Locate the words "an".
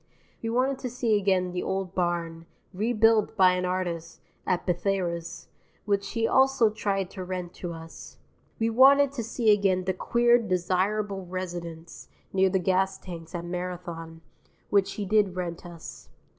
3.53-3.65